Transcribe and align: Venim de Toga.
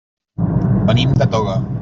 Venim 0.89 1.13
de 1.21 1.29
Toga. 1.37 1.59